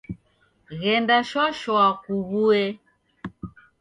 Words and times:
Ghenda 0.81 1.17
shwa 1.29 1.45
shwa 1.59 1.85
kuwuye. 2.01 2.65